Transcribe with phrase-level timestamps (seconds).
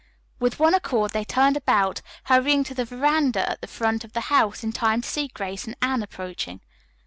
[0.39, 4.33] With one accord they turned about, hurrying to the veranda at the front of the
[4.33, 6.61] house in time to see Grace and Anne approaching.